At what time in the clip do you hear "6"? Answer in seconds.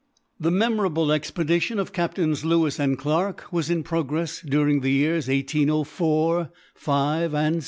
7.57-7.59